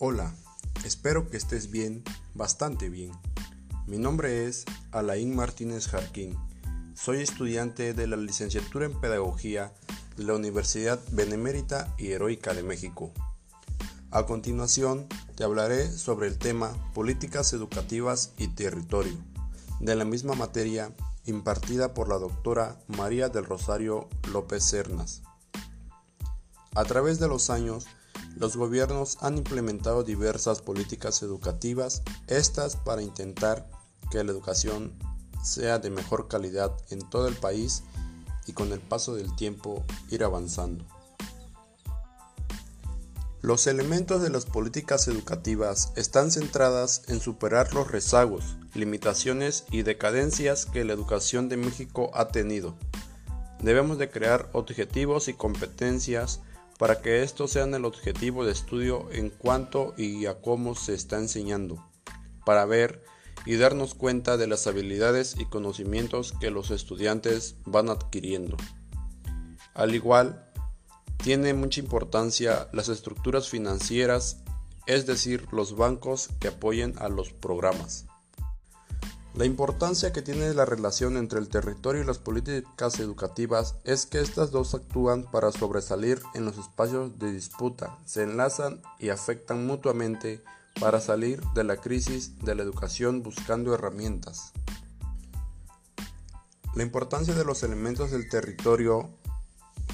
Hola, 0.00 0.32
espero 0.84 1.28
que 1.28 1.36
estés 1.36 1.72
bien, 1.72 2.04
bastante 2.32 2.88
bien. 2.88 3.10
Mi 3.88 3.98
nombre 3.98 4.46
es 4.46 4.64
Alain 4.92 5.34
Martínez 5.34 5.88
Jarquín. 5.88 6.38
Soy 6.94 7.20
estudiante 7.20 7.94
de 7.94 8.06
la 8.06 8.16
licenciatura 8.16 8.86
en 8.86 9.00
Pedagogía 9.00 9.74
de 10.16 10.22
la 10.22 10.36
Universidad 10.36 11.00
Benemérita 11.10 11.92
y 11.98 12.12
Heroica 12.12 12.54
de 12.54 12.62
México. 12.62 13.10
A 14.12 14.24
continuación, 14.24 15.08
te 15.34 15.42
hablaré 15.42 15.90
sobre 15.90 16.28
el 16.28 16.38
tema 16.38 16.70
Políticas 16.94 17.52
Educativas 17.52 18.34
y 18.38 18.46
Territorio, 18.54 19.18
de 19.80 19.96
la 19.96 20.04
misma 20.04 20.36
materia 20.36 20.94
impartida 21.24 21.92
por 21.92 22.08
la 22.08 22.18
doctora 22.18 22.78
María 22.86 23.30
del 23.30 23.46
Rosario 23.46 24.08
López 24.32 24.62
Cernas. 24.62 25.22
A 26.76 26.84
través 26.84 27.18
de 27.18 27.26
los 27.26 27.50
años, 27.50 27.88
los 28.38 28.56
gobiernos 28.56 29.18
han 29.20 29.36
implementado 29.36 30.04
diversas 30.04 30.62
políticas 30.62 31.22
educativas, 31.22 32.02
estas 32.28 32.76
para 32.76 33.02
intentar 33.02 33.68
que 34.12 34.22
la 34.22 34.30
educación 34.30 34.92
sea 35.42 35.80
de 35.80 35.90
mejor 35.90 36.28
calidad 36.28 36.72
en 36.90 37.00
todo 37.00 37.26
el 37.26 37.34
país 37.34 37.82
y 38.46 38.52
con 38.52 38.72
el 38.72 38.78
paso 38.78 39.16
del 39.16 39.34
tiempo 39.34 39.84
ir 40.10 40.22
avanzando. 40.22 40.84
Los 43.40 43.66
elementos 43.66 44.22
de 44.22 44.30
las 44.30 44.46
políticas 44.46 45.08
educativas 45.08 45.92
están 45.96 46.30
centradas 46.30 47.02
en 47.08 47.20
superar 47.20 47.74
los 47.74 47.90
rezagos, 47.90 48.56
limitaciones 48.74 49.64
y 49.70 49.82
decadencias 49.82 50.64
que 50.64 50.84
la 50.84 50.92
educación 50.92 51.48
de 51.48 51.56
México 51.56 52.10
ha 52.14 52.28
tenido. 52.28 52.76
Debemos 53.60 53.98
de 53.98 54.10
crear 54.10 54.48
objetivos 54.52 55.26
y 55.26 55.34
competencias 55.34 56.40
para 56.78 57.02
que 57.02 57.22
estos 57.22 57.50
sean 57.50 57.74
el 57.74 57.84
objetivo 57.84 58.46
de 58.46 58.52
estudio 58.52 59.08
en 59.12 59.30
cuanto 59.30 59.94
y 59.98 60.26
a 60.26 60.40
cómo 60.40 60.74
se 60.74 60.94
está 60.94 61.18
enseñando, 61.18 61.84
para 62.46 62.64
ver 62.64 63.04
y 63.44 63.56
darnos 63.56 63.94
cuenta 63.94 64.36
de 64.36 64.46
las 64.46 64.66
habilidades 64.66 65.34
y 65.38 65.44
conocimientos 65.44 66.32
que 66.40 66.50
los 66.50 66.70
estudiantes 66.70 67.56
van 67.64 67.90
adquiriendo. 67.90 68.56
Al 69.74 69.94
igual, 69.94 70.50
tiene 71.16 71.52
mucha 71.52 71.80
importancia 71.80 72.68
las 72.72 72.88
estructuras 72.88 73.48
financieras, 73.48 74.42
es 74.86 75.04
decir, 75.06 75.46
los 75.52 75.76
bancos 75.76 76.30
que 76.40 76.48
apoyen 76.48 76.94
a 76.98 77.08
los 77.08 77.32
programas. 77.32 78.06
La 79.38 79.44
importancia 79.44 80.12
que 80.12 80.20
tiene 80.20 80.52
la 80.52 80.64
relación 80.64 81.16
entre 81.16 81.38
el 81.38 81.48
territorio 81.48 82.02
y 82.02 82.04
las 82.04 82.18
políticas 82.18 82.98
educativas 82.98 83.76
es 83.84 84.04
que 84.04 84.18
estas 84.18 84.50
dos 84.50 84.74
actúan 84.74 85.30
para 85.30 85.52
sobresalir 85.52 86.20
en 86.34 86.44
los 86.44 86.58
espacios 86.58 87.20
de 87.20 87.30
disputa, 87.30 87.96
se 88.04 88.24
enlazan 88.24 88.82
y 88.98 89.10
afectan 89.10 89.64
mutuamente 89.64 90.42
para 90.80 91.00
salir 91.00 91.40
de 91.54 91.62
la 91.62 91.76
crisis 91.76 92.36
de 92.40 92.56
la 92.56 92.64
educación 92.64 93.22
buscando 93.22 93.72
herramientas. 93.72 94.50
La 96.74 96.82
importancia 96.82 97.32
de 97.32 97.44
los 97.44 97.62
elementos 97.62 98.10
del 98.10 98.28
territorio, 98.28 99.08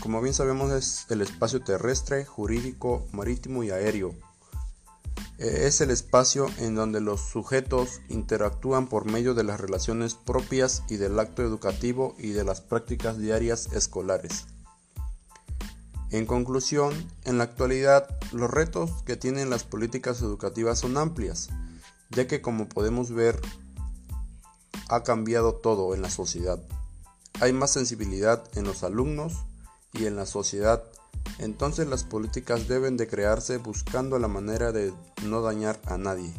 como 0.00 0.22
bien 0.22 0.32
sabemos, 0.32 0.72
es 0.72 1.04
el 1.10 1.20
espacio 1.20 1.60
terrestre, 1.60 2.24
jurídico, 2.24 3.06
marítimo 3.12 3.62
y 3.62 3.68
aéreo 3.68 4.14
es 5.38 5.80
el 5.80 5.90
espacio 5.90 6.46
en 6.58 6.74
donde 6.74 7.00
los 7.00 7.20
sujetos 7.20 8.00
interactúan 8.08 8.86
por 8.86 9.04
medio 9.10 9.34
de 9.34 9.44
las 9.44 9.60
relaciones 9.60 10.14
propias 10.14 10.84
y 10.88 10.96
del 10.96 11.18
acto 11.18 11.42
educativo 11.42 12.14
y 12.18 12.30
de 12.30 12.44
las 12.44 12.60
prácticas 12.60 13.18
diarias 13.18 13.72
escolares. 13.72 14.46
En 16.10 16.27
conclusión, 16.27 16.92
en 17.24 17.38
la 17.38 17.44
actualidad 17.44 18.06
los 18.32 18.48
retos 18.48 19.02
que 19.05 19.16
tienen 19.16 19.50
las 19.50 19.64
políticas 19.64 20.22
educativas 20.22 20.78
son 20.78 20.96
amplias, 20.96 21.48
ya 22.11 22.28
que 22.28 22.40
como 22.40 22.68
podemos 22.68 23.11
ver 23.11 23.40
ha 24.89 25.02
cambiado 25.02 25.55
todo 25.55 25.95
en 25.95 26.02
la 26.02 26.11
sociedad. 26.11 26.62
Hay 27.40 27.52
más 27.52 27.72
sensibilidad 27.72 28.45
en 28.56 28.64
los 28.64 28.84
alumnos 28.84 29.45
y 29.92 30.06
en 30.06 30.14
la 30.14 30.27
sociedad 30.27 30.84
entonces 31.39 31.89
las 31.89 32.05
políticas 32.05 32.68
deben 32.68 32.96
de 32.96 33.08
crearse 33.08 33.58
buscando 33.58 34.18
la 34.18 34.28
manera 34.28 34.72
de 34.72 34.92
no 35.24 35.42
dañar 35.42 35.80
a 35.86 35.98
nadie. 35.98 36.33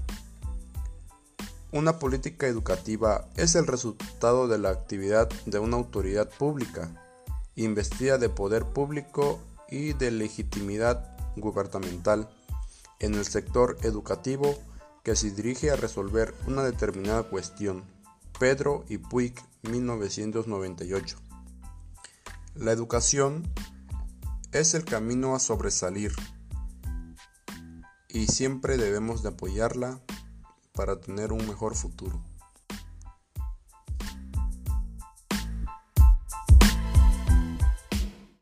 Una 1.72 2.00
política 2.00 2.47
educativa 2.47 3.28
es 3.35 3.56
el 3.56 3.67
resultado 3.67 4.47
de 4.47 4.57
la 4.57 4.69
actividad 4.69 5.29
de 5.45 5.59
una 5.59 5.75
autoridad 5.75 6.29
pública, 6.29 6.89
investida 7.56 8.17
de 8.17 8.29
poder 8.29 8.63
público 8.63 9.39
y 9.69 9.94
de 9.94 10.11
legitimidad 10.11 11.16
gubernamental 11.35 12.29
en 13.00 13.16
el 13.16 13.25
sector 13.25 13.77
educativo 13.81 14.57
que 15.03 15.16
se 15.16 15.31
dirige 15.31 15.69
a 15.69 15.75
resolver 15.75 16.33
una 16.47 16.63
determinada 16.63 17.23
cuestión. 17.23 17.83
Pedro 18.39 18.85
y 18.89 18.97
Puig, 18.97 19.35
1998. 19.63 21.17
La 22.56 22.72
educación 22.72 23.44
es 24.59 24.73
el 24.73 24.85
camino 24.85 25.35
a 25.35 25.39
sobresalir 25.39 26.13
y 28.07 28.27
siempre 28.27 28.77
debemos 28.77 29.21
de 29.21 29.29
apoyarla 29.29 29.99
para 30.71 31.01
tener 31.01 31.33
un 31.33 31.45
mejor 31.45 31.75
futuro. 31.75 32.23